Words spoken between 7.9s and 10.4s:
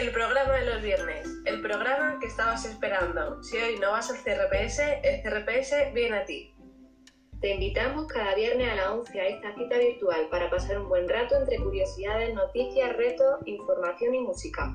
cada viernes a las 11 a esta cita virtual